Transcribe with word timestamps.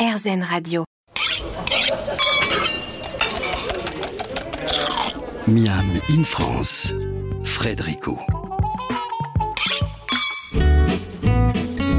RZN 0.00 0.42
Radio. 0.42 0.84
Miam 5.46 5.84
in 6.08 6.24
France, 6.24 6.94
Frédérico. 7.44 8.18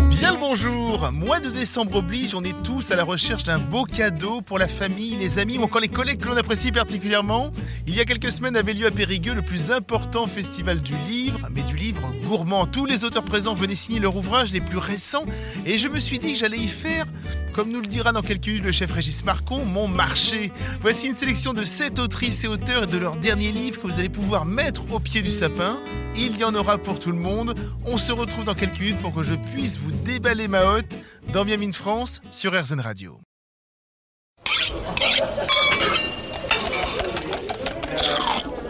Bien 0.09 0.31
le 0.31 0.39
bonjour 0.39 1.11
Mois 1.11 1.39
de 1.39 1.51
décembre 1.51 1.97
oblige, 1.97 2.33
on 2.33 2.43
est 2.43 2.59
tous 2.63 2.89
à 2.89 2.95
la 2.95 3.03
recherche 3.03 3.43
d'un 3.43 3.59
beau 3.59 3.83
cadeau 3.83 4.41
pour 4.41 4.57
la 4.57 4.67
famille, 4.67 5.15
les 5.17 5.37
amis 5.37 5.59
ou 5.59 5.61
encore 5.61 5.81
les 5.81 5.87
collègues 5.87 6.21
que 6.21 6.27
l'on 6.27 6.37
apprécie 6.37 6.71
particulièrement. 6.71 7.51
Il 7.85 7.95
y 7.95 7.99
a 7.99 8.05
quelques 8.05 8.31
semaines 8.31 8.55
avait 8.55 8.73
lieu 8.73 8.87
à 8.87 8.91
Périgueux 8.91 9.35
le 9.35 9.43
plus 9.43 9.69
important 9.69 10.25
festival 10.25 10.81
du 10.81 10.95
livre, 11.07 11.47
mais 11.51 11.61
du 11.61 11.75
livre 11.75 12.01
gourmand. 12.27 12.65
Tous 12.65 12.87
les 12.87 13.03
auteurs 13.03 13.23
présents 13.23 13.53
venaient 13.53 13.75
signer 13.75 13.99
leurs 13.99 14.15
ouvrages 14.15 14.51
les 14.51 14.61
plus 14.61 14.79
récents 14.79 15.25
et 15.67 15.77
je 15.77 15.87
me 15.87 15.99
suis 15.99 16.17
dit 16.17 16.33
que 16.33 16.39
j'allais 16.39 16.57
y 16.57 16.67
faire 16.67 17.05
comme 17.51 17.69
nous 17.71 17.81
le 17.81 17.87
dira 17.87 18.11
dans 18.11 18.21
quelques 18.21 18.47
minutes 18.47 18.63
le 18.63 18.71
chef 18.71 18.91
Régis 18.91 19.23
Marcon, 19.25 19.65
mon 19.65 19.87
marché. 19.87 20.51
Voici 20.81 21.07
une 21.07 21.15
sélection 21.15 21.53
de 21.53 21.63
7 21.63 21.99
autrices 21.99 22.43
et 22.43 22.47
auteurs 22.47 22.83
et 22.83 22.87
de 22.87 22.97
leurs 22.97 23.17
derniers 23.17 23.51
livres 23.51 23.81
que 23.81 23.87
vous 23.87 23.99
allez 23.99 24.09
pouvoir 24.09 24.45
mettre 24.45 24.81
au 24.91 24.99
pied 24.99 25.21
du 25.21 25.29
sapin. 25.29 25.79
Il 26.15 26.37
y 26.37 26.43
en 26.43 26.55
aura 26.55 26.77
pour 26.77 26.99
tout 26.99 27.11
le 27.11 27.17
monde. 27.17 27.55
On 27.85 27.97
se 27.97 28.11
retrouve 28.11 28.45
dans 28.45 28.55
quelques 28.55 28.79
minutes 28.79 28.99
pour 28.99 29.13
que 29.13 29.23
je 29.23 29.35
puisse 29.53 29.77
vous 29.77 29.91
déballer 29.91 30.47
ma 30.47 30.63
hotte 30.63 30.95
dans 31.33 31.45
Miami 31.45 31.71
France 31.73 32.21
sur 32.31 32.53
RZN 32.53 32.79
Radio. 32.79 33.19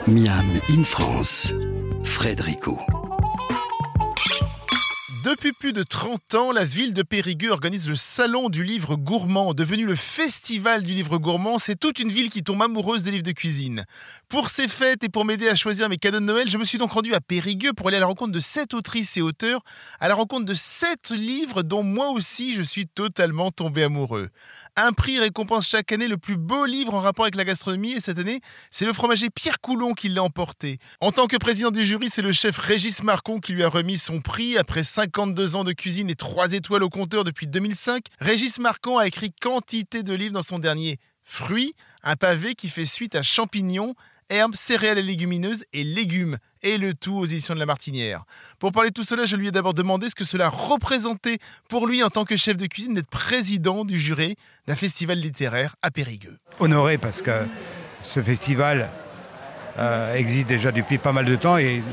Miam 0.08 0.46
in 0.70 0.84
France, 0.84 1.54
Frédérico. 2.04 2.80
Depuis 5.32 5.54
plus 5.54 5.72
de 5.72 5.82
30 5.82 6.36
ans, 6.36 6.52
la 6.52 6.66
ville 6.66 6.94
de 6.94 7.04
Périgueux 7.04 7.52
organise 7.52 7.88
le 7.88 7.96
Salon 7.96 8.50
du 8.50 8.66
livre 8.66 8.98
gourmand, 8.98 9.54
devenu 9.54 9.86
le 9.86 9.96
Festival 9.96 10.84
du 10.84 10.94
livre 10.94 11.20
gourmand. 11.20 11.58
C'est 11.58 11.80
toute 11.80 12.00
une 12.00 12.12
ville 12.12 12.30
qui 12.30 12.44
tombe 12.44 12.62
amoureuse 12.62 13.04
des 13.04 13.12
livres 13.12 13.24
de 13.24 13.32
cuisine. 13.32 13.86
Pour 14.28 14.50
ces 14.50 14.68
fêtes 14.68 15.06
et 15.06 15.10
pour 15.10 15.24
m'aider 15.24 15.48
à 15.48 15.56
choisir 15.56 15.88
mes 15.88 15.96
cadeaux 15.96 16.20
de 16.20 16.26
Noël, 16.26 16.50
je 16.50 16.58
me 16.58 16.66
suis 16.66 16.78
donc 16.78 16.92
rendu 16.92 17.14
à 17.14 17.22
Périgueux 17.22 17.72
pour 17.72 17.88
aller 17.88 17.96
à 17.96 18.02
la 18.02 18.08
rencontre 18.08 18.34
de 18.34 18.42
sept 18.42 18.74
autrices 18.74 19.16
et 19.16 19.22
auteurs, 19.22 19.62
à 20.02 20.10
la 20.10 20.16
rencontre 20.16 20.44
de 20.44 20.54
sept 20.54 21.12
livres 21.12 21.64
dont 21.64 21.82
moi 21.82 22.10
aussi 22.10 22.54
je 22.54 22.62
suis 22.62 22.88
totalement 22.88 23.52
tombé 23.52 23.84
amoureux. 23.84 24.32
Un 24.76 24.92
prix 24.92 25.18
récompense 25.18 25.68
chaque 25.68 25.94
année 25.94 26.10
le 26.10 26.18
plus 26.18 26.36
beau 26.36 26.66
livre 26.66 26.94
en 26.94 27.00
rapport 27.00 27.24
avec 27.24 27.36
la 27.36 27.46
gastronomie 27.46 27.94
et 27.94 28.00
cette 28.02 28.20
année, 28.20 28.42
c'est 28.70 28.86
le 28.86 28.92
fromager 28.92 29.30
Pierre 29.30 29.62
Coulon 29.62 29.94
qui 29.94 30.10
l'a 30.10 30.24
emporté. 30.24 30.80
En 31.00 31.14
tant 31.14 31.28
que 31.28 31.38
président 31.38 31.72
du 31.72 31.86
jury, 31.86 32.10
c'est 32.10 32.22
le 32.22 32.34
chef 32.34 32.58
Régis 32.58 33.04
Marcon 33.04 33.40
qui 33.40 33.54
lui 33.54 33.64
a 33.64 33.70
remis 33.70 33.98
son 33.98 34.20
prix 34.20 34.58
après 34.58 34.84
52 35.22 35.56
ans 35.56 35.64
de 35.64 35.72
cuisine 35.72 36.10
et 36.10 36.16
3 36.16 36.54
étoiles 36.54 36.82
au 36.82 36.90
compteur 36.90 37.24
depuis 37.24 37.46
2005. 37.46 38.06
Régis 38.20 38.58
Marcon 38.60 38.98
a 38.98 39.06
écrit 39.06 39.32
quantité 39.32 40.02
de 40.02 40.16
livres 40.16 40.34
dans 40.34 40.42
son 40.42 40.58
dernier 40.58 40.98
Fruits, 41.24 41.76
un 42.02 42.16
pavé 42.16 42.56
qui 42.56 42.70
fait 42.70 42.86
suite 42.86 43.14
à 43.14 43.22
Champignons, 43.22 43.94
herbes, 44.30 44.56
céréales 44.56 44.98
et 44.98 45.04
légumineuses 45.04 45.64
et 45.74 45.84
légumes, 45.84 46.38
et 46.64 46.80
le 46.80 46.96
tout 46.96 47.14
aux 47.14 47.26
éditions 47.26 47.54
de 47.54 47.60
la 47.60 47.68
Martinière. 47.68 48.24
Pour 48.58 48.72
parler 48.72 48.90
de 48.90 48.96
tout 48.96 49.04
cela, 49.04 49.28
je 49.28 49.36
lui 49.36 49.48
ai 49.48 49.52
d'abord 49.52 49.76
demandé 49.76 50.10
ce 50.10 50.16
que 50.16 50.26
cela 50.26 50.50
représentait 50.50 51.38
pour 51.70 51.86
lui 51.86 52.02
en 52.02 52.10
tant 52.10 52.26
que 52.26 52.36
chef 52.36 52.58
de 52.58 52.66
cuisine 52.66 52.96
d'être 52.96 53.10
président 53.10 53.86
du 53.86 54.00
jury 54.00 54.36
d'un 54.66 54.76
festival 54.76 55.20
littéraire 55.20 55.76
à 55.84 55.92
Périgueux. 55.92 56.40
Honoré 56.60 56.98
parce 56.98 57.22
que 57.22 57.46
ce 58.02 58.24
festival 58.24 58.90
euh, 59.78 60.16
existe 60.16 60.48
déjà 60.48 60.72
depuis 60.72 60.98
pas 60.98 61.14
mal 61.14 61.26
de 61.26 61.36
temps 61.36 61.60
et 61.60 61.84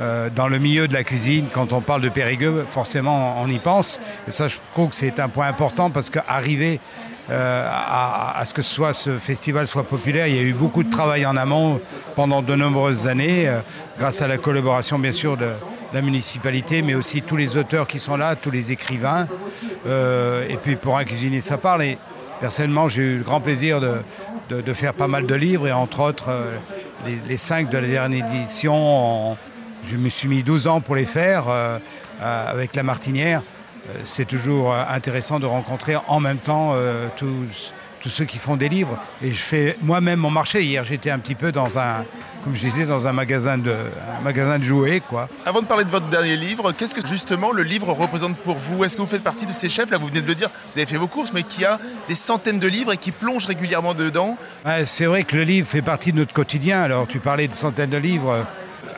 euh, 0.00 0.30
dans 0.30 0.46
le 0.46 0.58
milieu 0.58 0.86
de 0.86 0.94
la 0.94 1.02
cuisine, 1.02 1.46
quand 1.52 1.72
on 1.72 1.80
parle 1.80 2.02
de 2.02 2.08
Périgueux, 2.08 2.64
forcément 2.68 3.36
on 3.40 3.48
y 3.48 3.58
pense. 3.58 4.00
Et 4.28 4.30
ça, 4.30 4.46
je 4.46 4.56
trouve 4.72 4.90
que 4.90 4.94
c'est 4.94 5.18
un 5.18 5.28
point 5.28 5.48
important 5.48 5.90
parce 5.90 6.08
qu'arriver 6.08 6.78
euh, 7.30 7.68
à, 7.68 8.42
ce 8.46 8.54
que 8.54 8.62
soit 8.62 8.94
ce 8.94 9.18
festival 9.18 9.66
soit 9.66 9.82
populaire. 9.82 10.28
Il 10.28 10.36
y 10.36 10.38
a 10.38 10.42
eu 10.42 10.52
beaucoup 10.52 10.84
de 10.84 10.90
travail 10.90 11.26
en 11.26 11.36
amont 11.36 11.80
pendant 12.14 12.42
de 12.42 12.54
nombreuses 12.54 13.08
années, 13.08 13.48
euh, 13.48 13.58
grâce 13.98 14.22
à 14.22 14.28
la 14.28 14.38
collaboration 14.38 15.00
bien 15.00 15.12
sûr 15.12 15.36
de 15.36 15.48
la 15.92 16.00
municipalité, 16.00 16.80
mais 16.82 16.94
aussi 16.94 17.22
tous 17.22 17.36
les 17.36 17.56
auteurs 17.56 17.88
qui 17.88 17.98
sont 17.98 18.16
là, 18.16 18.36
tous 18.36 18.52
les 18.52 18.70
écrivains. 18.72 19.26
Et 19.86 20.56
puis 20.62 20.76
pour 20.76 20.98
un 20.98 21.04
cuisinier, 21.04 21.40
ça 21.40 21.56
parle. 21.56 21.82
Et 21.82 21.98
personnellement, 22.40 22.88
j'ai 22.88 23.02
eu 23.02 23.18
le 23.18 23.24
grand 23.24 23.40
plaisir 23.40 23.80
de, 23.80 24.72
faire 24.74 24.92
pas 24.92 25.08
mal 25.08 25.24
de 25.24 25.34
livres, 25.34 25.66
et 25.66 25.72
entre 25.72 26.00
autres 26.00 26.28
les, 27.26 27.38
cinq 27.38 27.70
de 27.70 27.78
la 27.78 27.88
dernière 27.88 28.26
édition. 28.42 29.36
Je 29.86 29.96
me 29.96 30.08
suis 30.08 30.28
mis 30.28 30.42
12 30.42 30.66
ans 30.66 30.80
pour 30.80 30.96
les 30.96 31.04
faire 31.04 31.44
euh, 31.48 31.78
avec 32.20 32.74
la 32.74 32.82
Martinière 32.82 33.42
c'est 34.04 34.26
toujours 34.26 34.74
intéressant 34.74 35.40
de 35.40 35.46
rencontrer 35.46 35.96
en 36.08 36.20
même 36.20 36.38
temps 36.38 36.72
euh, 36.74 37.08
tous, 37.16 37.72
tous, 38.00 38.08
ceux 38.08 38.24
qui 38.24 38.38
font 38.38 38.56
des 38.56 38.68
livres. 38.68 38.98
Et 39.22 39.32
je 39.32 39.42
fais 39.42 39.76
moi-même 39.82 40.20
mon 40.20 40.30
marché. 40.30 40.62
Hier, 40.62 40.84
j'étais 40.84 41.10
un 41.10 41.18
petit 41.18 41.34
peu 41.34 41.52
dans 41.52 41.78
un, 41.78 42.04
comme 42.44 42.54
je 42.54 42.60
disais, 42.60 42.84
dans 42.84 43.06
un 43.06 43.12
magasin 43.12 43.58
de, 43.58 43.70
un 43.70 44.22
magasin 44.22 44.58
de 44.58 44.64
jouets. 44.64 45.00
Quoi. 45.00 45.28
Avant 45.46 45.62
de 45.62 45.66
parler 45.66 45.84
de 45.84 45.90
votre 45.90 46.06
dernier 46.06 46.36
livre, 46.36 46.72
qu'est-ce 46.72 46.94
que 46.94 47.06
justement 47.06 47.52
le 47.52 47.62
livre 47.62 47.92
représente 47.92 48.36
pour 48.38 48.56
vous? 48.56 48.84
Est-ce 48.84 48.96
que 48.96 49.02
vous 49.02 49.08
faites 49.08 49.24
partie 49.24 49.46
de 49.46 49.52
ces 49.52 49.68
chefs? 49.68 49.90
Là, 49.90 49.98
vous 49.98 50.08
venez 50.08 50.20
de 50.20 50.26
le 50.26 50.34
dire, 50.34 50.50
vous 50.72 50.78
avez 50.78 50.86
fait 50.86 50.96
vos 50.96 51.08
courses, 51.08 51.32
mais 51.32 51.42
qui 51.42 51.64
a 51.64 51.78
des 52.08 52.14
centaines 52.14 52.58
de 52.58 52.68
livres 52.68 52.92
et 52.92 52.98
qui 52.98 53.12
plonge 53.12 53.46
régulièrement 53.46 53.94
dedans? 53.94 54.36
Ouais, 54.66 54.86
C'est 54.86 55.06
vrai 55.06 55.24
que 55.24 55.36
le 55.36 55.44
livre 55.44 55.68
fait 55.68 55.82
partie 55.82 56.12
de 56.12 56.18
notre 56.18 56.32
quotidien. 56.32 56.82
Alors, 56.82 57.06
tu 57.06 57.20
parlais 57.20 57.48
de 57.48 57.54
centaines 57.54 57.90
de 57.90 57.96
livres. 57.96 58.46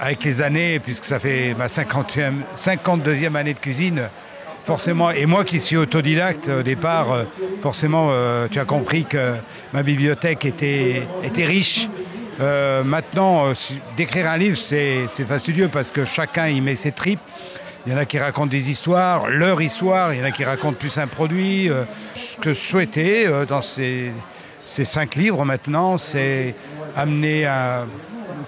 Avec 0.01 0.25
les 0.25 0.41
années, 0.41 0.81
puisque 0.81 1.05
ça 1.05 1.21
fait 1.21 1.55
ma 1.59 1.67
50e, 1.67 2.37
52e 2.57 3.35
année 3.35 3.53
de 3.53 3.59
cuisine, 3.59 4.09
forcément, 4.65 5.11
et 5.11 5.27
moi 5.27 5.45
qui 5.45 5.61
suis 5.61 5.77
autodidacte 5.77 6.49
au 6.49 6.63
départ, 6.63 7.13
euh, 7.13 7.25
forcément, 7.61 8.09
euh, 8.11 8.49
tu 8.51 8.59
as 8.59 8.65
compris 8.65 9.05
que 9.05 9.35
ma 9.73 9.83
bibliothèque 9.83 10.45
était, 10.47 11.03
riche. 11.45 11.89
Euh, 12.41 12.83
maintenant, 12.83 13.53
d'écrire 13.97 14.31
un 14.31 14.39
livre, 14.39 14.57
c'est 14.57 15.07
fastidieux 15.27 15.69
parce 15.69 15.91
que 15.91 16.05
chacun 16.05 16.49
y 16.49 16.61
met 16.61 16.77
ses 16.77 16.93
tripes. 16.93 17.21
Il 17.87 17.93
y 17.93 17.95
en 17.95 17.99
a 17.99 18.05
qui 18.05 18.19
racontent 18.19 18.47
des 18.47 18.71
histoires, 18.71 19.29
leur 19.29 19.61
histoire, 19.61 20.15
il 20.15 20.21
y 20.21 20.23
en 20.23 20.27
a 20.27 20.31
qui 20.31 20.45
racontent 20.45 20.79
plus 20.79 20.97
un 20.99 21.07
produit. 21.07 21.71
Ce 22.15 22.37
que 22.37 22.53
je 22.53 22.61
souhaitais 22.61 23.27
dans 23.47 23.63
ces, 23.63 24.13
ces 24.65 24.85
cinq 24.85 25.15
livres 25.15 25.45
maintenant, 25.45 25.99
c'est 25.99 26.55
amener 26.97 27.47
un 27.47 27.87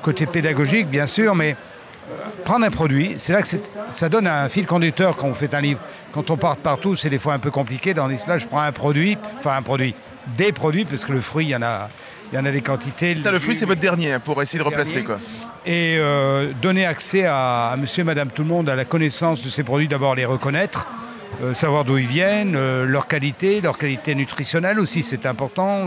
côté 0.03 0.27
pédagogique, 0.27 0.89
bien 0.89 1.07
sûr, 1.07 1.35
mais 1.35 1.57
prendre 2.45 2.65
un 2.65 2.71
produit, 2.71 3.15
c'est 3.17 3.33
là 3.33 3.43
que 3.43 3.49
ça 3.93 4.09
donne 4.09 4.27
un 4.27 4.49
fil 4.49 4.67
conducteur 4.67 5.17
quand 5.17 5.29
on 5.29 5.35
fait 5.35 5.55
un 5.55 5.61
livre. 5.61 5.81
Quand 6.13 6.31
on 6.31 6.37
part 6.37 6.57
partout, 6.57 6.97
c'est 6.97 7.09
des 7.09 7.19
fois 7.19 7.35
un 7.35 7.39
peu 7.39 7.51
compliqué. 7.51 7.95
Dans 7.95 8.07
l'islam, 8.07 8.39
je 8.39 8.47
prends 8.47 8.61
un 8.61 8.73
produit, 8.73 9.17
enfin 9.39 9.57
un 9.57 9.63
produit, 9.63 9.95
des 10.37 10.53
produits, 10.53 10.85
parce 10.85 11.05
que 11.05 11.13
le 11.13 11.21
fruit, 11.21 11.47
il 11.47 11.51
y 11.51 11.57
en 11.57 11.63
a, 11.63 11.89
il 12.31 12.37
y 12.37 12.39
en 12.39 12.45
a 12.45 12.51
des 12.51 12.61
quantités. 12.61 13.17
Ça, 13.17 13.31
le 13.31 13.39
fruit, 13.39 13.55
c'est 13.55 13.65
votre 13.65 13.81
dernier, 13.81 14.19
pour 14.19 14.43
essayer 14.43 14.59
de 14.59 14.65
replacer. 14.65 15.03
Quoi. 15.03 15.19
Et 15.65 15.97
euh, 15.99 16.51
donner 16.61 16.85
accès 16.85 17.25
à, 17.25 17.69
à 17.69 17.77
monsieur 17.77 18.03
et 18.03 18.05
madame 18.05 18.29
tout 18.29 18.43
le 18.43 18.49
monde 18.49 18.69
à 18.69 18.77
la 18.77 18.85
connaissance 18.85 19.43
de 19.43 19.49
ces 19.49 19.63
produits, 19.63 19.89
d'abord 19.89 20.15
les 20.15 20.25
reconnaître, 20.25 20.89
euh, 21.43 21.55
savoir 21.55 21.85
d'où 21.85 21.97
ils 21.99 22.07
viennent, 22.07 22.55
euh, 22.57 22.85
leur 22.85 23.07
qualité, 23.07 23.61
leur 23.61 23.79
qualité 23.79 24.15
nutritionnelle 24.15 24.79
aussi, 24.79 25.03
c'est 25.03 25.25
important. 25.25 25.87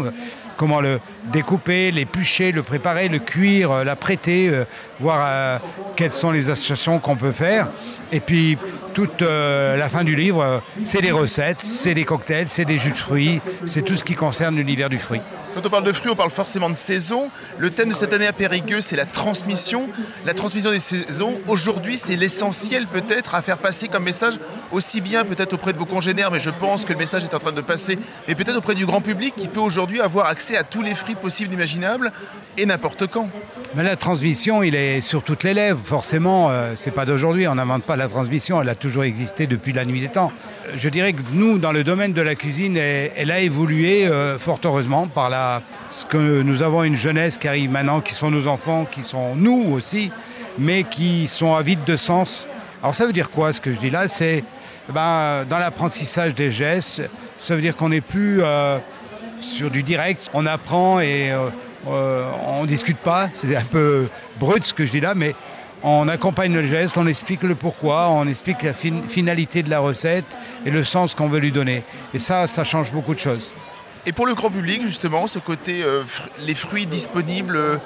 Comment 0.57 0.79
le 0.79 0.99
découper, 1.31 1.91
l'éplucher, 1.91 2.51
le 2.51 2.63
préparer, 2.63 3.09
le 3.09 3.19
cuire, 3.19 3.71
euh, 3.71 3.83
l'apprêter, 3.83 4.49
euh, 4.49 4.63
voir 4.99 5.25
euh, 5.27 5.57
quelles 5.95 6.13
sont 6.13 6.31
les 6.31 6.49
associations 6.49 6.99
qu'on 6.99 7.15
peut 7.15 7.31
faire. 7.31 7.67
Et 8.11 8.19
puis 8.19 8.57
toute 8.93 9.21
la 9.21 9.89
fin 9.89 10.05
du 10.05 10.15
livre, 10.15 10.61
c'est 10.85 11.01
des 11.01 11.11
recettes, 11.11 11.59
c'est 11.59 11.93
des 11.93 12.05
cocktails, 12.05 12.47
c'est 12.47 12.63
des 12.63 12.79
jus 12.79 12.91
de 12.91 12.97
fruits, 12.97 13.41
c'est 13.65 13.81
tout 13.81 13.97
ce 13.97 14.05
qui 14.05 14.15
concerne 14.15 14.55
l'univers 14.55 14.87
du 14.89 14.99
fruit. 14.99 15.19
Quand 15.55 15.65
on 15.65 15.69
parle 15.69 15.85
de 15.85 15.93
fruits, 15.93 16.11
on 16.11 16.17
parle 16.17 16.31
forcément 16.31 16.69
de 16.69 16.75
saison. 16.75 17.31
Le 17.57 17.69
thème 17.69 17.87
de 17.87 17.93
cette 17.93 18.11
année 18.11 18.27
à 18.27 18.33
Périgueux, 18.33 18.81
c'est 18.81 18.97
la 18.97 19.05
transmission. 19.05 19.89
La 20.25 20.33
transmission 20.33 20.69
des 20.69 20.81
saisons, 20.81 21.39
aujourd'hui, 21.47 21.95
c'est 21.95 22.17
l'essentiel 22.17 22.87
peut-être 22.87 23.35
à 23.35 23.41
faire 23.41 23.57
passer 23.57 23.87
comme 23.87 24.03
message, 24.03 24.33
aussi 24.73 24.99
bien 24.99 25.23
peut-être 25.23 25.53
auprès 25.53 25.71
de 25.71 25.77
vos 25.77 25.85
congénères, 25.85 26.29
mais 26.29 26.41
je 26.41 26.49
pense 26.49 26.83
que 26.83 26.91
le 26.91 26.99
message 26.99 27.23
est 27.23 27.33
en 27.33 27.39
train 27.39 27.53
de 27.53 27.61
passer, 27.61 27.97
et 28.27 28.35
peut-être 28.35 28.57
auprès 28.57 28.75
du 28.75 28.85
grand 28.85 28.99
public 28.99 29.33
qui 29.35 29.47
peut 29.47 29.61
aujourd'hui 29.61 30.01
avoir 30.01 30.27
accès 30.27 30.44
à 30.53 30.63
tous 30.63 30.81
les 30.81 30.93
fruits 30.93 31.15
possibles, 31.15 31.53
imaginables, 31.53 32.11
et 32.57 32.65
n'importe 32.65 33.07
quand. 33.07 33.29
Mais 33.75 33.83
la 33.83 33.95
transmission, 33.95 34.63
il 34.63 34.75
est 34.75 35.01
sur 35.01 35.23
toutes 35.23 35.43
les 35.43 35.53
lèvres, 35.53 35.79
forcément, 35.83 36.49
euh, 36.49 36.73
c'est 36.75 36.91
pas 36.91 37.05
d'aujourd'hui, 37.05 37.47
on 37.47 37.55
n'invente 37.55 37.83
pas 37.83 37.95
la 37.95 38.07
transmission, 38.07 38.61
elle 38.61 38.69
a 38.69 38.75
toujours 38.75 39.03
existé 39.03 39.47
depuis 39.47 39.73
la 39.73 39.85
nuit 39.85 40.01
des 40.01 40.09
temps. 40.09 40.31
Je 40.75 40.89
dirais 40.89 41.13
que 41.13 41.21
nous, 41.33 41.57
dans 41.57 41.71
le 41.71 41.83
domaine 41.83 42.13
de 42.13 42.21
la 42.21 42.35
cuisine, 42.35 42.77
elle, 42.77 43.31
a 43.31 43.39
évolué 43.39 44.07
euh, 44.07 44.37
fort 44.37 44.59
heureusement 44.63 45.07
par 45.07 45.29
la, 45.29 45.61
ce 45.91 46.05
que 46.05 46.41
nous 46.41 46.61
avons 46.63 46.83
une 46.83 46.95
jeunesse 46.95 47.37
qui 47.37 47.47
arrive 47.47 47.71
maintenant, 47.71 48.01
qui 48.01 48.13
sont 48.13 48.31
nos 48.31 48.47
enfants, 48.47 48.85
qui 48.89 49.03
sont 49.03 49.35
nous 49.35 49.71
aussi, 49.73 50.11
mais 50.57 50.83
qui 50.83 51.27
sont 51.27 51.55
avides 51.55 51.83
de 51.85 51.95
sens. 51.95 52.47
Alors 52.81 52.95
ça 52.95 53.05
veut 53.05 53.13
dire 53.13 53.29
quoi 53.29 53.53
ce 53.53 53.61
que 53.61 53.73
je 53.73 53.79
dis 53.79 53.89
là? 53.89 54.07
C'est 54.07 54.43
ben, 54.89 55.43
dans 55.49 55.57
l'apprentissage 55.57 56.35
des 56.35 56.51
gestes, 56.51 57.01
ça 57.39 57.55
veut 57.55 57.61
dire 57.61 57.75
qu'on 57.75 57.89
n'est 57.89 58.01
plus 58.01 58.41
euh, 58.41 58.77
sur 59.45 59.69
du 59.69 59.83
direct, 59.83 60.29
on 60.33 60.45
apprend 60.45 60.99
et 60.99 61.31
euh, 61.31 61.49
euh, 61.87 62.23
on 62.47 62.63
ne 62.63 62.67
discute 62.67 62.97
pas, 62.97 63.29
c'est 63.33 63.55
un 63.55 63.63
peu 63.63 64.07
brut 64.39 64.65
ce 64.65 64.73
que 64.73 64.85
je 64.85 64.91
dis 64.91 64.99
là, 64.99 65.13
mais 65.15 65.35
on 65.83 66.07
accompagne 66.07 66.53
le 66.53 66.65
geste, 66.65 66.97
on 66.97 67.05
explique 67.05 67.43
le 67.43 67.53
pourquoi, 67.53 68.09
on 68.09 68.27
explique 68.27 68.63
la 68.63 68.73
finalité 68.73 69.61
de 69.61 69.69
la 69.69 69.79
recette 69.79 70.37
et 70.65 70.71
le 70.71 70.83
sens 70.83 71.13
qu'on 71.13 71.27
veut 71.27 71.39
lui 71.39 71.51
donner. 71.51 71.83
Et 72.13 72.19
ça, 72.19 72.47
ça 72.47 72.63
change 72.63 72.91
beaucoup 72.91 73.13
de 73.13 73.19
choses. 73.19 73.53
Et 74.07 74.11
pour 74.11 74.25
le 74.25 74.33
grand 74.33 74.49
public, 74.49 74.81
justement, 74.83 75.27
ce 75.27 75.39
côté, 75.39 75.83
euh, 75.83 76.01
les 76.45 76.55
fruits 76.55 76.87
disponibles 76.87 77.79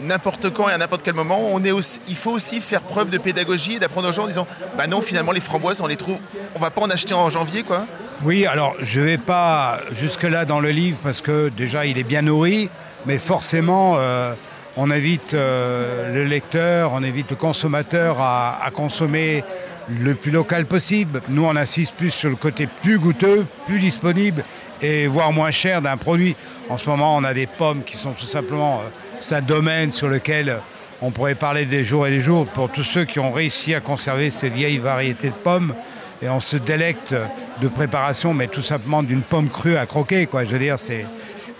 n'importe 0.00 0.50
quand 0.50 0.68
et 0.68 0.72
à 0.72 0.78
n'importe 0.78 1.02
quel 1.02 1.14
moment, 1.14 1.58
il 1.58 2.16
faut 2.16 2.30
aussi 2.30 2.60
faire 2.60 2.80
preuve 2.80 3.10
de 3.10 3.18
pédagogie 3.18 3.74
et 3.74 3.78
d'apprendre 3.78 4.08
aux 4.08 4.12
gens 4.12 4.24
en 4.24 4.28
disant 4.28 4.46
bah 4.76 4.86
non, 4.86 5.00
finalement, 5.00 5.32
les 5.32 5.40
framboises, 5.40 5.80
on 5.80 5.86
les 5.86 5.96
trouve, 5.96 6.16
on 6.54 6.58
va 6.58 6.70
pas 6.70 6.82
en 6.82 6.90
acheter 6.90 7.14
en 7.14 7.28
janvier, 7.30 7.62
quoi. 7.62 7.86
Oui, 8.24 8.46
alors 8.46 8.76
je 8.80 9.00
ne 9.00 9.06
vais 9.06 9.18
pas 9.18 9.80
jusque-là 9.92 10.44
dans 10.44 10.60
le 10.60 10.70
livre 10.70 10.98
parce 11.02 11.20
que 11.20 11.48
déjà 11.48 11.86
il 11.86 11.98
est 11.98 12.04
bien 12.04 12.22
nourri, 12.22 12.68
mais 13.06 13.18
forcément. 13.18 13.96
Euh, 13.96 14.34
on 14.76 14.90
invite 14.90 15.34
euh, 15.34 16.14
le 16.14 16.24
lecteur, 16.24 16.92
on 16.94 17.02
invite 17.02 17.28
le 17.30 17.36
consommateur 17.36 18.20
à, 18.20 18.70
consommer 18.74 19.44
le 19.90 20.14
plus 20.14 20.30
local 20.30 20.64
possible. 20.64 21.20
Nous, 21.28 21.44
on 21.44 21.56
insiste 21.56 21.94
plus 21.94 22.10
sur 22.10 22.30
le 22.30 22.36
côté 22.36 22.66
plus 22.66 22.98
goûteux, 22.98 23.44
plus 23.66 23.78
disponible 23.78 24.44
et 24.80 25.06
voire 25.08 25.30
moins 25.30 25.50
cher 25.50 25.82
d'un 25.82 25.98
produit. 25.98 26.34
En 26.70 26.78
ce 26.78 26.88
moment, 26.88 27.16
on 27.16 27.24
a 27.24 27.34
des 27.34 27.46
pommes 27.46 27.82
qui 27.84 27.96
sont 27.96 28.12
tout 28.12 28.24
simplement... 28.24 28.80
Euh, 28.80 28.88
un 29.30 29.40
domaine 29.40 29.92
sur 29.92 30.08
lequel 30.08 30.58
on 31.00 31.10
pourrait 31.10 31.36
parler 31.36 31.64
des 31.64 31.84
jours 31.84 32.06
et 32.06 32.10
des 32.10 32.20
jours 32.20 32.46
pour 32.46 32.70
tous 32.70 32.82
ceux 32.82 33.04
qui 33.04 33.20
ont 33.20 33.30
réussi 33.30 33.74
à 33.74 33.80
conserver 33.80 34.30
ces 34.30 34.50
vieilles 34.50 34.78
variétés 34.78 35.28
de 35.28 35.34
pommes. 35.34 35.74
Et 36.22 36.28
on 36.28 36.40
se 36.40 36.56
délecte 36.56 37.14
de 37.60 37.68
préparation, 37.68 38.32
mais 38.32 38.46
tout 38.46 38.62
simplement 38.62 39.02
d'une 39.02 39.22
pomme 39.22 39.48
crue 39.48 39.76
à 39.76 39.86
croquer. 39.86 40.26
Quoi. 40.26 40.44
Je 40.44 40.50
veux 40.50 40.58
dire, 40.58 40.78
c'est, 40.78 41.04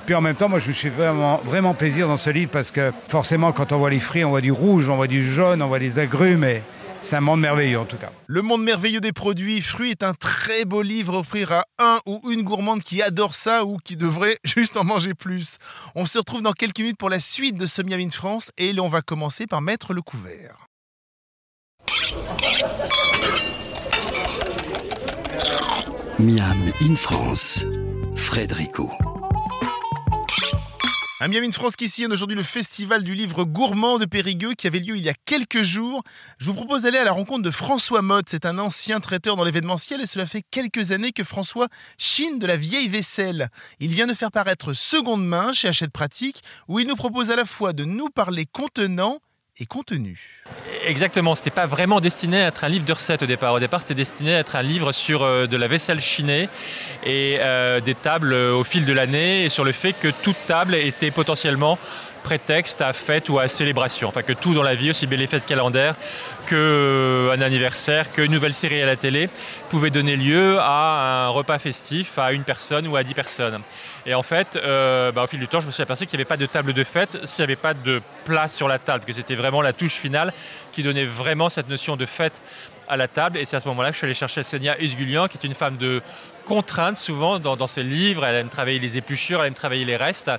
puis 0.07 0.15
en 0.15 0.21
même 0.21 0.37
temps, 0.37 0.49
moi, 0.49 0.61
je 0.61 0.69
me 0.69 0.73
suis 0.73 0.89
vraiment, 0.89 1.41
vraiment 1.45 1.75
plaisir 1.75 2.09
dans 2.09 2.17
ce 2.17 2.31
livre 2.31 2.51
parce 2.51 2.71
que 2.71 2.93
forcément, 3.09 3.53
quand 3.53 3.73
on 3.73 3.79
voit 3.79 3.91
les 3.91 4.01
fruits, 4.01 4.25
on 4.25 4.31
voit 4.31 4.41
du 4.41 4.53
rouge, 4.53 4.89
on 4.89 4.97
voit 4.97 5.07
du 5.07 5.25
jaune, 5.25 5.63
on 5.63 5.69
voit 5.69 5.79
des 5.79 5.99
agrumes. 5.99 6.47
C'est 7.01 7.17
un 7.17 7.21
monde 7.21 7.41
merveilleux 7.41 7.81
en 7.81 7.85
tout 7.85 7.97
cas. 7.97 8.13
Le 8.29 8.43
monde 8.43 8.63
merveilleux 8.63 9.01
des 9.01 9.13
produits 9.13 9.61
fruits 9.61 9.91
est 9.91 10.05
un 10.05 10.15
très 10.15 10.65
beau 10.65 10.83
livre 10.83 11.17
à 11.17 11.19
offrir 11.19 11.51
à 11.51 11.65
un 11.81 11.99
ou 12.07 12.21
une 12.31 12.43
gourmande 12.43 12.81
qui 12.83 13.03
adore 13.03 13.35
ça 13.35 13.65
ou 13.65 13.79
qui 13.79 13.97
devrait 13.97 14.37
juste 14.45 14.77
en 14.77 14.85
manger 14.85 15.15
plus. 15.15 15.59
On 15.97 16.07
se 16.07 16.19
retrouve 16.19 16.43
dans 16.43 16.53
quelques 16.53 16.79
minutes 16.79 16.99
pour 16.99 17.11
la 17.11 17.19
suite 17.19 17.57
de 17.57 17.67
ce 17.67 17.83
Miam 17.83 18.01
in 18.01 18.11
France 18.11 18.53
et 18.57 18.73
on 18.79 18.89
va 18.89 19.03
commencer 19.03 19.49
par 19.49 19.61
mettre 19.61 19.93
le 19.93 20.03
couvert. 20.03 20.69
Miam 26.23 26.57
in 26.81 26.95
France, 26.95 27.65
Frédérico. 28.15 28.93
Un 31.19 31.27
Miami 31.27 31.51
France 31.51 31.75
qui 31.75 31.89
sillonne 31.89 32.13
aujourd'hui 32.13 32.37
le 32.37 32.45
festival 32.45 33.03
du 33.03 33.17
livre 33.17 33.43
gourmand 33.43 33.99
de 33.99 34.05
Périgueux 34.05 34.55
qui 34.55 34.69
avait 34.69 34.79
lieu 34.79 34.97
il 34.97 35.03
y 35.03 35.09
a 35.09 35.15
quelques 35.25 35.63
jours. 35.63 36.05
Je 36.39 36.47
vous 36.47 36.55
propose 36.55 36.83
d'aller 36.83 36.99
à 36.99 37.05
la 37.05 37.11
rencontre 37.11 37.43
de 37.43 37.51
François 37.51 38.03
Mott. 38.03 38.27
C'est 38.29 38.47
un 38.47 38.61
ancien 38.61 39.01
traiteur 39.01 39.35
dans 39.35 39.43
l'événementiel 39.43 40.01
et 40.01 40.07
cela 40.07 40.25
fait 40.25 40.45
quelques 40.49 40.93
années 40.93 41.11
que 41.11 41.25
François 41.25 41.67
chine 41.99 42.39
de 42.39 42.47
la 42.47 42.57
vieille 42.57 42.89
vaisselle. 42.89 43.49
Il 43.81 43.89
vient 43.89 44.07
de 44.07 44.15
faire 44.15 44.31
paraître 44.31 44.75
Seconde 44.75 45.27
Main 45.27 45.53
chez 45.53 45.67
Hachette 45.67 45.91
Pratique 45.91 46.43
où 46.69 46.79
il 46.79 46.87
nous 46.87 46.95
propose 46.95 47.33
à 47.33 47.37
la 47.37 47.47
fois 47.47 47.73
de 47.73 47.85
nous 47.85 48.11
parler 48.11 48.47
contenant 48.47 49.19
et 49.59 49.67
contenu. 49.67 50.19
Exactement, 50.87 51.35
c'était 51.35 51.51
pas 51.51 51.67
vraiment 51.67 52.01
destiné 52.01 52.43
à 52.43 52.49
être 52.49 52.65
un 52.65 52.69
livre 52.69 52.85
de 52.85 52.93
recettes 52.93 53.23
au 53.23 53.27
départ. 53.27 53.53
Au 53.55 53.61
départ, 53.61 53.83
c'était 53.83 53.95
destiné 53.95 54.35
à 54.35 54.39
être 54.39 54.57
un 54.57 54.63
livre 54.63 54.93
sur 54.93 55.23
euh, 55.23 55.47
de 55.47 55.57
la 55.57 55.69
vaisselle 55.69 56.01
chinée 56.01 56.49
et 57.05 57.37
euh, 57.41 57.81
des 57.81 57.95
tables 57.95 58.33
euh, 58.33 58.55
au 58.55 58.65
fil 58.65 58.87
de 58.87 58.93
l'année 58.93 59.45
et 59.45 59.49
sur 59.49 59.65
le 59.65 59.73
fait 59.73 59.93
que 59.93 60.09
toute 60.09 60.37
table 60.47 60.75
était 60.75 61.11
potentiellement 61.11 61.79
prétexte 62.23 62.81
à 62.81 62.93
fête 62.93 63.29
ou 63.29 63.39
à 63.39 63.49
célébration. 63.49 64.09
Enfin, 64.09 64.23
que 64.23 64.33
tout 64.33 64.55
dans 64.55 64.63
la 64.63 64.75
vie, 64.75 64.91
aussi 64.91 65.07
bien 65.07 65.19
les 65.19 65.27
fêtes 65.27 65.47
calendaires 65.47 65.95
qu'un 66.47 66.57
euh, 66.57 67.31
anniversaire, 67.31 68.13
qu'une 68.13 68.33
nouvelle 68.33 68.55
série 68.55 68.81
à 68.83 68.87
la 68.87 68.97
télé, 68.97 69.29
pouvait 69.71 69.91
donner 69.91 70.17
lieu 70.17 70.59
à 70.59 71.27
un 71.27 71.29
repas 71.29 71.59
festif 71.59 72.19
à 72.19 72.33
une 72.33 72.45
personne 72.45 72.87
ou 72.87 72.97
à 72.97 73.03
dix 73.03 73.15
personnes. 73.15 73.61
Et 74.07 74.15
en 74.15 74.23
fait, 74.23 74.57
euh, 74.57 75.13
bah, 75.13 75.23
au 75.23 75.27
fil 75.27 75.39
du 75.39 75.49
temps, 75.49 75.61
je 75.61 75.67
me 75.67 75.73
suis 75.73 75.83
aperçu 75.83 76.07
qu'il 76.07 76.17
n'y 76.17 76.23
avait 76.23 76.29
pas 76.29 76.37
de 76.37 76.47
table 76.47 76.73
de 76.73 76.85
fête 76.85 77.19
s'il 77.25 77.43
n'y 77.43 77.53
avait 77.53 77.57
pas 77.57 77.75
de 77.75 78.03
plat 78.25 78.49
sur 78.49 78.69
la 78.69 78.79
table, 78.79 79.05
que 79.05 79.13
c'était 79.13 79.37
vraiment 79.37 79.63
la 79.63 79.73
touche 79.73 79.95
finale 79.95 80.33
qui 80.73 80.83
donnait 80.83 81.05
vraiment 81.05 81.49
cette 81.49 81.69
notion 81.69 81.97
de 81.97 82.07
fête 82.07 82.43
à 82.89 82.97
la 82.97 83.09
table. 83.09 83.39
Et 83.39 83.45
c'est 83.45 83.57
à 83.57 83.61
ce 83.61 83.69
moment-là 83.69 83.89
que 83.89 83.95
je 83.95 83.99
suis 83.99 84.05
allé 84.07 84.15
chercher 84.15 84.43
Senia 84.43 84.81
Usgulian, 84.81 85.29
qui 85.29 85.39
est 85.39 85.47
une 85.47 85.55
femme 85.55 85.77
de 85.77 86.03
contrainte 86.45 86.97
souvent 86.97 87.39
dans, 87.39 87.67
ses 87.67 87.83
livres. 87.83 88.25
Elle 88.25 88.37
aime 88.37 88.49
travailler 88.49 88.79
les 88.79 88.97
épluchures, 88.97 89.41
elle 89.41 89.49
aime 89.49 89.55
travailler 89.55 89.85
les 89.85 89.97
restes. 89.97 90.31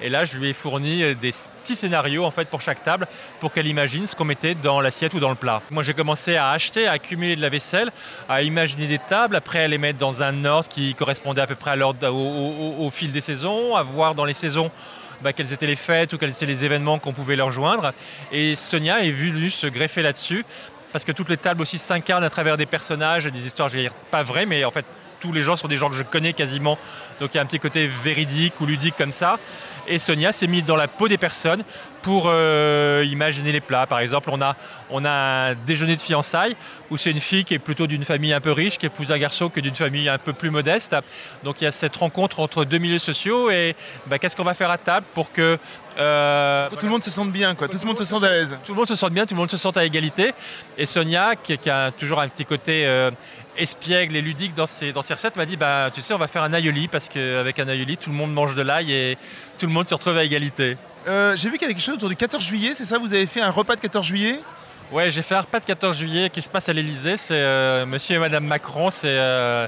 Et 0.00 0.08
là, 0.08 0.24
je 0.24 0.36
lui 0.36 0.48
ai 0.48 0.52
fourni 0.52 1.02
euh, 1.02 1.14
des 1.14 1.32
petits 1.62 1.76
scénarios 1.76 2.24
en 2.24 2.30
fait 2.30 2.48
pour 2.48 2.60
chaque 2.60 2.82
table 2.82 3.06
pour 3.38 3.52
qu'elle 3.52 3.66
imagine 3.66 4.06
ce 4.06 4.16
qu'on 4.16 4.24
mettait 4.24 4.54
dans 4.54 4.80
l'assiette 4.80 5.14
ou 5.14 5.20
dans 5.20 5.28
le 5.28 5.34
plat. 5.34 5.62
Moi, 5.70 5.82
j'ai 5.82 5.94
commencé 5.94 6.36
à 6.36 6.50
acheter, 6.50 6.86
à 6.86 6.92
accumuler 6.92 7.36
de 7.36 7.40
la 7.40 7.48
vaisselle, 7.48 7.90
à 8.28 8.42
imaginer 8.42 8.86
des 8.86 8.98
tables, 8.98 9.36
après 9.36 9.62
à 9.62 9.68
les 9.68 9.78
mettre 9.78 9.98
dans 9.98 10.22
un 10.22 10.44
ordre 10.44 10.68
qui 10.68 10.94
correspondait 10.94 11.42
à 11.42 11.46
peu 11.46 11.54
près 11.54 11.80
au, 11.80 12.90
fil 12.90 13.12
des 13.12 13.20
saisons, 13.20 13.76
à 13.76 13.82
voir 13.82 14.14
dans 14.14 14.24
les 14.24 14.32
saisons 14.32 14.70
bah, 15.22 15.32
quelles 15.32 15.52
étaient 15.52 15.66
les 15.66 15.76
fêtes 15.76 16.12
ou 16.12 16.18
quels 16.18 16.30
étaient 16.30 16.46
les 16.46 16.64
événements 16.64 16.98
qu'on 16.98 17.12
pouvait 17.12 17.36
leur 17.36 17.50
joindre. 17.50 17.92
Et 18.32 18.54
Sonia 18.54 19.04
est 19.04 19.10
venue 19.10 19.50
se 19.50 19.66
greffer 19.66 20.02
là-dessus 20.02 20.44
parce 20.92 21.04
que 21.04 21.12
toutes 21.12 21.28
les 21.28 21.36
tables 21.36 21.62
aussi 21.62 21.78
s'incarnent 21.78 22.24
à 22.24 22.30
travers 22.30 22.56
des 22.56 22.66
personnages, 22.66 23.26
des 23.26 23.46
histoires, 23.46 23.68
je 23.68 23.76
vais 23.76 23.82
dire, 23.82 23.94
pas 24.10 24.22
vraies, 24.22 24.46
mais 24.46 24.64
en 24.64 24.70
fait 24.70 24.84
tous 25.20 25.32
les 25.32 25.42
gens 25.42 25.56
sont 25.56 25.68
des 25.68 25.76
gens 25.76 25.90
que 25.90 25.96
je 25.96 26.02
connais 26.02 26.32
quasiment. 26.32 26.78
Donc 27.20 27.34
il 27.34 27.36
y 27.36 27.38
a 27.38 27.42
un 27.42 27.46
petit 27.46 27.60
côté 27.60 27.86
véridique 27.86 28.60
ou 28.60 28.66
ludique 28.66 28.96
comme 28.96 29.12
ça. 29.12 29.38
Et 29.86 29.98
Sonia 29.98 30.32
s'est 30.32 30.46
mise 30.46 30.66
dans 30.66 30.76
la 30.76 30.88
peau 30.88 31.08
des 31.08 31.18
personnes 31.18 31.64
pour 32.02 32.24
euh, 32.26 33.04
imaginer 33.06 33.52
les 33.52 33.60
plats. 33.60 33.86
Par 33.86 34.00
exemple, 34.00 34.30
on 34.32 34.40
a, 34.40 34.56
on 34.90 35.04
a 35.04 35.10
un 35.10 35.54
déjeuner 35.54 35.96
de 35.96 36.00
fiançailles 36.00 36.56
où 36.90 36.96
c'est 36.96 37.10
une 37.10 37.20
fille 37.20 37.44
qui 37.44 37.54
est 37.54 37.58
plutôt 37.58 37.86
d'une 37.86 38.04
famille 38.04 38.32
un 38.32 38.40
peu 38.40 38.52
riche, 38.52 38.78
qui 38.78 38.86
épouse 38.86 39.12
un 39.12 39.18
garçon 39.18 39.48
qui 39.48 39.60
est 39.60 39.62
d'une 39.62 39.76
famille 39.76 40.08
un 40.08 40.18
peu 40.18 40.32
plus 40.32 40.50
modeste. 40.50 40.96
Donc 41.44 41.60
il 41.60 41.64
y 41.64 41.66
a 41.66 41.72
cette 41.72 41.96
rencontre 41.96 42.40
entre 42.40 42.64
deux 42.64 42.78
milieux 42.78 42.98
sociaux 42.98 43.50
et 43.50 43.76
bah, 44.06 44.18
qu'est-ce 44.18 44.36
qu'on 44.36 44.44
va 44.44 44.54
faire 44.54 44.70
à 44.70 44.78
table 44.78 45.06
pour 45.14 45.32
que 45.32 45.58
euh, 45.98 46.68
tout 46.78 46.86
le 46.86 46.92
monde 46.92 47.02
se 47.02 47.10
sente 47.10 47.30
bien, 47.30 47.54
quoi. 47.54 47.68
Tout 47.68 47.78
le 47.80 47.86
monde 47.86 47.98
se 47.98 48.04
sente 48.04 48.24
à 48.24 48.30
l'aise. 48.30 48.56
Tout 48.64 48.72
le 48.72 48.76
monde 48.78 48.88
se 48.88 48.96
sente 48.96 49.12
bien, 49.12 49.26
tout 49.26 49.34
le 49.34 49.40
monde 49.40 49.50
se 49.50 49.56
sente 49.56 49.76
à 49.76 49.84
égalité. 49.84 50.32
Et 50.78 50.86
Sonia, 50.86 51.34
qui, 51.36 51.58
a 51.68 51.90
toujours 51.90 52.20
un 52.20 52.28
petit 52.28 52.44
côté 52.44 52.86
euh, 52.86 53.10
espiègle 53.58 54.16
et 54.16 54.22
ludique 54.22 54.54
dans 54.54 54.66
ses, 54.66 54.92
dans 54.92 55.02
ses 55.02 55.14
recettes, 55.14 55.36
m'a 55.36 55.46
dit 55.46 55.56
bah, 55.56 55.90
Tu 55.92 56.00
sais, 56.00 56.14
on 56.14 56.18
va 56.18 56.28
faire 56.28 56.42
un 56.42 56.52
aioli 56.52 56.88
parce 56.88 57.08
qu'avec 57.08 57.58
un 57.58 57.68
aioli, 57.68 57.96
tout 57.96 58.10
le 58.10 58.16
monde 58.16 58.32
mange 58.32 58.54
de 58.54 58.62
l'ail 58.62 58.92
et 58.92 59.18
tout 59.58 59.66
le 59.66 59.72
monde 59.72 59.86
se 59.86 59.94
retrouve 59.94 60.16
à 60.16 60.24
égalité. 60.24 60.76
Euh, 61.06 61.36
j'ai 61.36 61.48
vu 61.48 61.54
qu'il 61.54 61.62
y 61.62 61.64
avait 61.64 61.74
quelque 61.74 61.84
chose 61.84 61.94
autour 61.94 62.08
du 62.08 62.16
14 62.16 62.44
juillet, 62.44 62.74
c'est 62.74 62.84
ça 62.84 62.98
Vous 62.98 63.14
avez 63.14 63.26
fait 63.26 63.40
un 63.40 63.50
repas 63.50 63.76
de 63.76 63.80
14 63.80 64.06
juillet? 64.06 64.38
Ouais, 64.92 65.10
j'ai 65.10 65.22
fait 65.22 65.34
un 65.34 65.40
repas 65.40 65.60
de 65.60 65.64
14 65.64 65.96
juillet 65.96 66.30
qui 66.30 66.42
se 66.42 66.50
passe 66.50 66.68
à 66.68 66.72
l'Elysée. 66.72 67.16
C'est 67.16 67.34
euh, 67.34 67.86
monsieur 67.86 68.16
et 68.16 68.18
madame 68.18 68.44
Macron, 68.44 68.90
c'est. 68.90 69.08
Euh, 69.08 69.66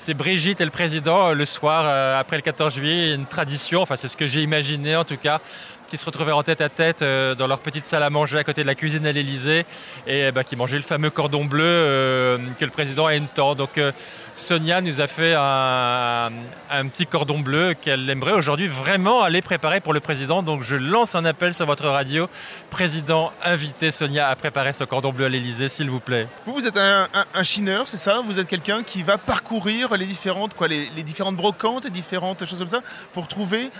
c'est 0.00 0.14
Brigitte 0.14 0.60
et 0.60 0.64
le 0.64 0.70
président 0.70 1.32
le 1.32 1.44
soir 1.44 2.20
après 2.20 2.36
le 2.36 2.42
14 2.42 2.72
juillet, 2.72 3.14
une 3.16 3.26
tradition, 3.26 3.82
enfin 3.82 3.96
c'est 3.96 4.06
ce 4.06 4.16
que 4.16 4.28
j'ai 4.28 4.42
imaginé 4.42 4.94
en 4.94 5.02
tout 5.02 5.16
cas, 5.16 5.40
qui 5.88 5.96
se 5.96 6.04
retrouvaient 6.04 6.32
en 6.32 6.42
tête 6.42 6.60
à 6.60 6.68
tête 6.68 7.02
euh, 7.02 7.34
dans 7.34 7.46
leur 7.46 7.60
petite 7.60 7.84
salle 7.84 8.02
à 8.02 8.10
manger 8.10 8.38
à 8.38 8.44
côté 8.44 8.62
de 8.62 8.66
la 8.66 8.74
cuisine 8.74 9.06
à 9.06 9.12
l'Elysée 9.12 9.64
et 10.06 10.30
bah, 10.32 10.44
qui 10.44 10.54
mangeaient 10.54 10.76
le 10.76 10.82
fameux 10.82 11.10
cordon 11.10 11.44
bleu 11.44 11.64
euh, 11.64 12.38
que 12.58 12.64
le 12.64 12.70
président 12.70 13.08
aime 13.08 13.26
tant. 13.34 13.54
Donc 13.54 13.78
euh, 13.78 13.92
Sonia 14.34 14.80
nous 14.80 15.00
a 15.00 15.06
fait 15.06 15.34
un, 15.34 16.30
petit 16.90 17.06
cordon 17.06 17.40
bleu 17.40 17.74
qu'elle 17.74 18.08
aimerait 18.08 18.32
aujourd'hui 18.32 18.68
vraiment 18.68 19.22
aller 19.22 19.42
préparer 19.42 19.80
pour 19.80 19.92
le 19.92 20.00
président. 20.00 20.42
Donc 20.42 20.62
je 20.62 20.76
lance 20.76 21.14
un 21.14 21.24
appel 21.24 21.54
sur 21.54 21.66
votre 21.66 21.88
radio. 21.88 22.28
Président, 22.70 23.32
invitez 23.42 23.90
Sonia 23.90 24.28
à 24.28 24.36
préparer 24.36 24.72
ce 24.72 24.84
cordon 24.84 25.12
bleu 25.12 25.24
à 25.24 25.28
l'Elysée, 25.28 25.68
s'il 25.68 25.90
vous 25.90 26.00
plaît. 26.00 26.28
Vous, 26.44 26.52
vous 26.52 26.66
êtes 26.66 26.76
un, 26.76 27.06
chineur, 27.42 27.88
c'est 27.88 27.96
ça? 27.96 28.20
Vous 28.24 28.38
êtes 28.38 28.46
quelqu'un 28.46 28.82
qui 28.82 29.02
va 29.02 29.18
parcourir 29.18 29.96
les 29.96 30.06
différentes, 30.06 30.54
quoi, 30.54 30.68
les, 30.68 30.88
différentes 31.02 31.36
brocantes 31.36 31.86
et 31.86 31.90
différentes 31.90 32.44
choses 32.44 32.58
comme 32.58 32.68
ça 32.68 32.82
pour 33.12 33.26
trouver 33.26 33.70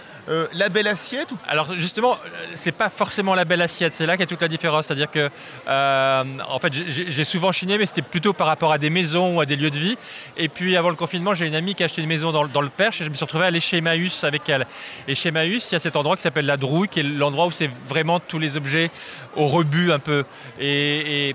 la 0.52 0.68
belle 0.68 0.88
assiette 0.88 1.30
Alors 1.46 1.72
justement, 1.98 2.18
c'est 2.54 2.72
pas 2.72 2.90
forcément 2.90 3.34
la 3.34 3.44
belle 3.44 3.60
assiette. 3.60 3.92
C'est 3.92 4.06
là 4.06 4.16
qu'est 4.16 4.26
toute 4.26 4.40
la 4.40 4.46
différence. 4.46 4.86
C'est-à-dire 4.86 5.10
que, 5.10 5.28
euh, 5.68 6.24
en 6.48 6.58
fait, 6.60 6.72
j'ai 6.72 7.24
souvent 7.24 7.50
chiné, 7.50 7.76
mais 7.76 7.86
c'était 7.86 8.02
plutôt 8.02 8.32
par 8.32 8.46
rapport 8.46 8.72
à 8.72 8.78
des 8.78 8.88
maisons 8.88 9.36
ou 9.36 9.40
à 9.40 9.46
des 9.46 9.56
lieux 9.56 9.70
de 9.70 9.78
vie. 9.78 9.98
Et 10.36 10.48
puis 10.48 10.76
avant 10.76 10.90
le 10.90 10.94
confinement, 10.94 11.34
j'ai 11.34 11.46
une 11.46 11.56
amie 11.56 11.74
qui 11.74 11.82
a 11.82 11.86
acheté 11.86 12.00
une 12.02 12.08
maison 12.08 12.30
dans, 12.30 12.60
le 12.60 12.68
Perche 12.68 13.00
et 13.00 13.04
je 13.04 13.10
me 13.10 13.14
suis 13.14 13.24
retrouvé 13.24 13.44
à 13.44 13.46
aller 13.48 13.58
chez 13.58 13.78
Emmaüs 13.78 14.22
avec 14.22 14.48
elle. 14.48 14.66
Et 15.08 15.16
chez 15.16 15.30
Emmaüs, 15.30 15.70
il 15.70 15.74
y 15.74 15.76
a 15.76 15.80
cet 15.80 15.96
endroit 15.96 16.14
qui 16.14 16.22
s'appelle 16.22 16.46
la 16.46 16.56
Drouille, 16.56 16.88
qui 16.88 17.00
est 17.00 17.02
l'endroit 17.02 17.46
où 17.46 17.50
c'est 17.50 17.70
vraiment 17.88 18.20
tous 18.20 18.38
les 18.38 18.56
objets 18.56 18.90
au 19.34 19.46
rebut 19.46 19.90
un 19.90 19.98
peu. 19.98 20.24
Et, 20.60 21.34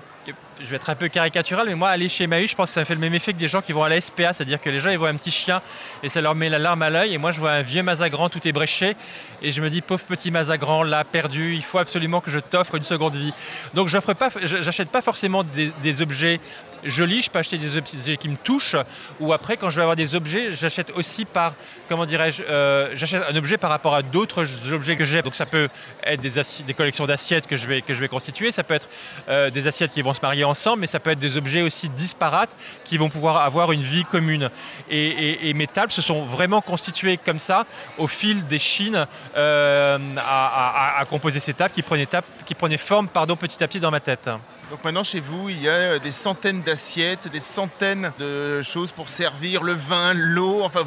je 0.60 0.66
vais 0.66 0.76
être 0.76 0.90
un 0.90 0.96
peu 0.96 1.08
caricatural, 1.08 1.68
mais 1.68 1.76
moi, 1.76 1.90
aller 1.90 2.10
chez 2.10 2.28
Mahu, 2.28 2.48
je 2.48 2.56
pense 2.56 2.70
que 2.70 2.74
ça 2.76 2.86
fait 2.86 2.94
le 2.94 3.00
même 3.00 3.14
effet 3.14 3.34
que 3.34 3.40
des 3.40 3.48
gens 3.48 3.62
qui 3.62 3.72
vont 3.74 3.84
à 3.84 3.90
la 3.90 4.00
SPA, 4.00 4.34
c'est-à-dire 4.34 4.62
que 4.62 4.70
les 4.70 4.80
gens, 4.80 4.90
ils 4.90 4.98
voient 4.98 5.10
un 5.10 5.16
petit 5.16 5.32
chien 5.32 5.62
et 6.04 6.10
ça 6.10 6.22
leur 6.22 6.36
met 6.36 6.50
la 6.50 6.60
larme 6.60 6.82
à 6.82 6.90
l'œil. 6.90 7.14
Et 7.14 7.18
moi, 7.18 7.32
je 7.32 7.40
vois 7.40 7.52
un 7.52 7.62
vieux 7.62 7.84
Mazagran, 7.84 8.30
tout 8.30 8.48
est 8.48 8.52
bréché, 8.52 8.96
et 9.42 9.52
je 9.52 9.62
me 9.62 9.70
dis, 9.70 9.82
pauvre 9.82 10.04
petit 10.04 10.32
Mazagran, 10.32 10.84
là, 10.84 11.04
perdu, 11.04 11.56
il 11.56 11.64
faut 11.64 11.80
absolument 11.80 12.22
que 12.22 12.32
je 12.32 12.40
t'offre 12.40 12.76
une 12.76 12.84
seconde 12.84 13.16
vie. 13.16 13.34
Donc, 13.74 13.88
j'offre 13.88 14.14
pas, 14.14 14.30
j'achète 14.44 14.90
pas 14.90 15.02
forcément 15.02 15.44
des 15.44 16.02
objets 16.02 16.40
joli, 16.86 17.22
je 17.22 17.30
peux 17.30 17.40
acheter 17.40 17.58
des 17.58 17.78
objets 17.78 18.18
qui 18.18 18.30
me 18.30 18.38
touchent, 18.38 18.76
ou 19.20 19.34
après, 19.34 19.58
quand 19.58 19.70
je 19.70 19.78
vais 19.78 19.82
avoir 19.82 19.96
des 19.96 20.16
objets, 20.16 20.52
j'achète 20.52 20.92
aussi 20.92 21.26
par, 21.26 21.54
comment 21.90 22.06
dirais-je, 22.06 22.44
euh, 22.44 22.90
j'achète 22.94 23.24
un 23.30 23.36
objet 23.36 23.58
par 23.58 23.70
rapport 23.70 23.96
à 23.96 24.02
d'autres 24.02 24.46
objets 24.74 24.96
que 24.96 25.06
j'ai. 25.06 25.22
Donc 25.22 25.36
ça 25.36 25.46
peut 25.46 25.70
être 26.04 26.22
des, 26.22 26.42
des 26.66 26.74
collections 26.74 27.06
d'assiettes 27.06 27.48
que 27.48 27.56
je 27.56 27.68
vais, 27.68 27.82
que 27.82 27.94
je 27.94 28.00
vais 28.00 28.08
constituer, 28.08 28.52
ça 28.52 28.64
peut 28.64 28.74
être 28.74 28.90
euh, 29.30 29.50
des 29.50 29.68
assiettes 29.68 29.92
qui 29.92 30.02
vont 30.02 30.13
se 30.14 30.22
marier 30.22 30.44
ensemble, 30.44 30.82
mais 30.82 30.88
ça 30.88 31.00
peut 31.00 31.12
être 31.12 31.20
des 31.20 31.38
objets 31.38 31.62
aussi 31.62 31.90
disparates 31.90 32.56
qui 32.86 32.98
vont 32.98 33.10
pouvoir 33.10 33.38
avoir 33.38 33.72
une 33.72 33.82
vie 33.82 34.06
commune. 34.06 34.50
Et, 34.90 35.54
mes 35.54 35.68
tables 35.68 35.92
se 35.92 36.02
sont 36.02 36.26
vraiment 36.26 36.62
constituées 36.62 37.18
comme 37.18 37.40
ça 37.40 37.66
au 37.98 38.08
fil 38.08 38.46
des 38.48 38.60
chines 38.60 39.06
euh, 39.38 40.00
à, 40.18 41.04
composer 41.10 41.40
ces 41.40 41.54
tables 41.54 41.74
qui 41.74 41.82
prenaient, 41.82 42.08
qui 42.46 42.56
prenaient 42.56 42.78
forme 42.78 43.08
pardon, 43.08 43.36
petit 43.36 43.64
à 43.64 43.68
petit 43.68 43.80
dans 43.80 43.92
ma 43.92 44.00
tête. 44.00 44.30
Donc 44.74 44.84
maintenant 44.84 45.04
chez 45.04 45.20
vous, 45.20 45.50
il 45.50 45.62
y 45.62 45.70
a 45.70 45.74
euh, 45.74 46.00
des 46.00 46.12
centaines 46.12 46.64
d'assiettes, 46.64 47.28
des 47.32 47.40
centaines 47.40 48.12
de 48.18 48.64
choses 48.64 48.92
pour 48.92 49.08
servir 49.08 49.62
le 49.62 49.74
vin, 49.74 50.16
l'eau, 50.16 50.64
enfin, 50.64 50.80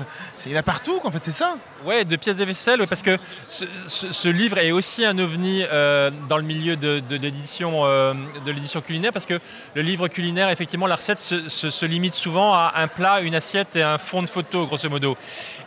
il 0.45 0.50
y 0.50 0.57
en 0.57 0.59
a 0.59 0.64
partout 0.64 0.99
en 1.05 1.11
fait, 1.12 1.23
c'est 1.23 1.31
ça? 1.31 1.57
Ouais, 1.85 2.05
de 2.05 2.16
pièces 2.16 2.35
de 2.35 2.45
vaisselle, 2.45 2.85
parce 2.88 3.02
que 3.02 3.16
ce, 3.49 4.28
livre 4.28 4.59
est 4.59 4.73
aussi 4.73 5.05
un 5.05 5.16
ovni 5.21 5.62
euh, 5.71 6.11
dans 6.28 6.37
le 6.37 6.43
milieu 6.43 6.75
de, 6.75 7.00
l'édition 7.14 7.83
euh, 7.85 8.12
de 8.45 8.50
l'édition 8.50 8.81
culinaire, 8.81 9.12
parce 9.12 9.26
que 9.26 9.38
le 9.75 9.83
livre 9.83 10.09
culinaire, 10.09 10.49
effectivement, 10.49 10.88
la 10.88 10.97
recette 10.97 11.21
se, 11.21 11.87
limite 11.87 12.14
souvent 12.14 12.55
à 12.55 12.73
un 12.75 12.88
plat, 12.88 13.21
une 13.21 13.37
assiette 13.37 13.76
et 13.76 13.85
un 13.85 13.99
fond 13.99 14.21
de 14.21 14.28
photo, 14.28 14.66
grosso 14.66 14.90
modo. 14.90 15.16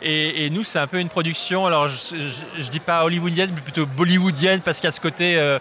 Et, 0.02 0.50
nous, 0.50 0.64
c'est 0.64 0.78
un 0.78 0.86
peu 0.86 0.98
une 0.98 1.08
production, 1.08 1.64
alors 1.64 1.88
je, 1.88 2.16
ne 2.16 2.70
dis 2.70 2.80
pas 2.80 3.02
hollywoodienne, 3.04 3.52
mais 3.54 3.62
plutôt 3.62 3.86
bollywoodienne, 3.86 4.60
parce 4.60 4.84
a 4.84 4.92
ce 4.92 5.00
côté 5.00 5.58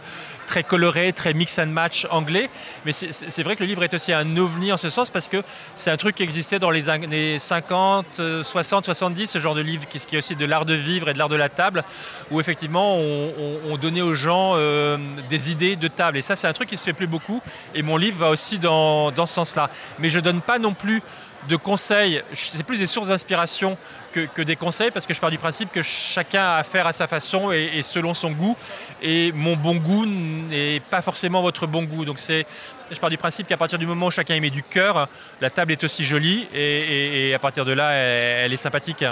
très 0.50 0.64
coloré, 0.64 1.14
très 1.14 1.36
mix 1.36 1.60
and 1.60 1.68
match 1.68 2.08
anglais. 2.10 2.50
Mais 2.84 2.92
c'est 2.92 3.44
vrai 3.44 3.56
que 3.56 3.64
le 3.64 3.68
livre 3.68 3.84
est 3.84 3.94
aussi 3.94 4.12
un 4.12 4.36
ovni 4.36 4.74
en 4.74 4.78
ce 4.78 4.90
sens 4.90 5.12
parce 5.12 5.28
que 5.28 5.44
c'est 5.76 5.92
un 5.92 5.98
truc 5.98 6.16
qui 6.16 6.24
existait 6.24 6.58
dans 6.58 6.72
les 6.72 6.90
années 6.90 7.38
50, 7.38 8.20
60, 8.42 8.86
70, 8.86 9.28
ce 9.28 9.38
genre 9.38 9.54
de 9.54 9.62
livre 9.62 9.88
qui, 9.88 9.98
est 9.98 10.18
aussi 10.18 10.36
de 10.36 10.46
l'art 10.46 10.66
de 10.66 10.74
vivre 10.74 11.08
et 11.08 11.14
de 11.14 11.20
l'art 11.20 11.30
de 11.30 11.36
la 11.36 11.50
table, 11.50 11.84
où 12.32 12.40
effectivement 12.40 12.98
on, 12.98 13.78
donnait 13.78 14.02
aux 14.02 14.16
gens 14.16 14.54
euh, 14.56 14.98
des 15.30 15.52
idées 15.52 15.76
de 15.76 15.88
table. 15.88 16.18
Et 16.18 16.24
ça, 16.24 16.36
c'est 16.36 16.48
un 16.48 16.54
truc 16.54 16.68
qui 16.68 16.78
se 16.78 16.84
fait 16.84 16.94
plus 16.94 17.08
beaucoup. 17.08 17.42
Et 17.76 17.84
mon 17.84 17.96
livre 17.96 18.18
va 18.18 18.30
aussi 18.30 18.58
dans, 18.58 19.12
dans 19.12 19.28
ce 19.28 19.36
sens-là. 19.36 19.70
Mais 20.00 20.10
je 20.10 20.20
donne 20.20 20.42
pas 20.42 20.58
non 20.58 20.74
plus 20.74 21.04
de 21.50 21.56
conseils, 21.56 22.22
c'est 22.34 22.64
plus 22.64 22.80
des 22.80 22.86
sources 22.86 23.10
d'inspiration 23.10 23.78
que, 24.14 24.42
des 24.42 24.56
conseils 24.56 24.92
parce 24.92 25.06
que 25.06 25.14
je 25.14 25.20
pars 25.20 25.32
du 25.32 25.38
principe 25.38 25.72
que 25.72 25.82
chacun 25.82 26.42
a 26.42 26.56
affaire 26.58 26.88
à 26.88 26.94
sa 26.94 27.08
façon 27.08 27.52
et, 27.52 27.82
selon 27.82 28.14
son 28.14 28.32
goût. 28.32 28.56
Et 29.02 29.32
mon 29.34 29.56
bon 29.56 29.76
goût 29.76 30.06
n'est 30.06 30.80
pas 30.80 31.02
forcément 31.02 31.42
votre 31.42 31.68
bon 31.68 31.84
goût. 31.84 32.06
Donc 32.06 32.20
c'est, 32.20 32.46
je 32.92 33.00
pars 33.00 33.10
du 33.10 33.18
principe 33.18 33.48
qu'à 33.48 33.58
partir 33.58 33.78
du 33.78 33.86
moment 33.86 34.08
où 34.08 34.12
chacun 34.12 34.36
y 34.36 34.42
met 34.42 34.50
du 34.50 34.64
cœur, 34.64 35.10
la 35.42 35.50
table 35.50 35.72
est 35.72 35.84
aussi 35.84 36.06
jolie 36.06 36.48
et, 36.54 37.34
à 37.34 37.40
partir 37.40 37.66
de 37.66 37.74
là, 37.74 37.92
elle 37.92 38.54
est 38.54 38.58
sympathique. 38.58 39.04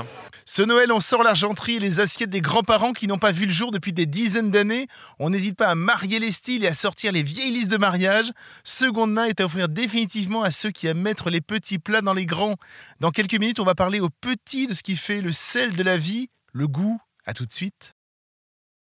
Ce 0.50 0.62
Noël, 0.62 0.94
on 0.94 1.02
sort 1.02 1.24
l'argenterie 1.24 1.76
et 1.76 1.80
les 1.80 2.00
assiettes 2.00 2.30
des 2.30 2.40
grands-parents 2.40 2.94
qui 2.94 3.08
n'ont 3.08 3.18
pas 3.18 3.34
vu 3.34 3.46
le 3.46 3.52
jour 3.52 3.70
depuis 3.70 3.92
des 3.92 4.06
dizaines 4.06 4.50
d'années. 4.50 4.88
On 5.20 5.30
n'hésite 5.30 5.58
pas 5.58 5.68
à 5.68 5.76
marier 5.76 6.20
les 6.20 6.32
styles 6.32 6.64
et 6.64 6.68
à 6.68 6.74
sortir 6.74 7.12
les 7.12 7.22
vieilles 7.22 7.52
listes 7.52 7.70
de 7.70 7.76
mariage. 7.76 8.32
Seconde 8.64 9.12
main 9.12 9.26
est 9.26 9.42
à 9.42 9.46
offrir 9.46 9.68
définitivement 9.68 10.44
à 10.44 10.52
ceux 10.52 10.72
qui 10.72 10.88
aiment 10.88 11.02
mettre 11.02 11.30
les 11.30 11.42
petits 11.42 11.80
plats 11.80 12.00
dans 12.00 12.14
les 12.14 12.26
grands. 12.26 12.56
Dans 13.02 13.12
quelques 13.12 13.38
minutes, 13.38 13.60
on 13.60 13.66
va 13.66 13.76
parler 13.76 14.00
aux 14.00 14.10
petits 14.10 14.68
de 14.68 14.74
ce 14.74 14.84
qui 14.84 14.96
fait 14.96 15.20
le 15.20 15.34
sel 15.34 15.76
de 15.76 15.84
la 15.84 15.98
vie, 15.98 16.30
le 16.54 16.70
goût. 16.70 16.98
À 17.26 17.34
tout 17.34 17.46
de 17.46 17.52
suite. 17.52 17.97